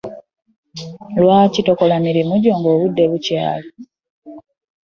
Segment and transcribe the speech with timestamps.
[1.21, 3.69] Lwaki tokola mirimu gyo nga obudde bukyali?